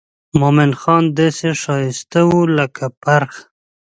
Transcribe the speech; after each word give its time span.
مومن 0.39 0.71
خان 0.81 1.03
داسې 1.17 1.47
ښایسته 1.61 2.21
و 2.27 2.31
لکه 2.57 2.85
پرخه. 3.01 3.41